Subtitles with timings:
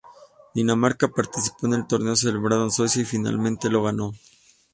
[0.55, 4.13] Dinamarca participó en el torneo celebrado en Suecia y finalmente lo ganó.